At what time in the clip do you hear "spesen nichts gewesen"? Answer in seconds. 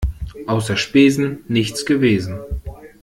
0.77-2.39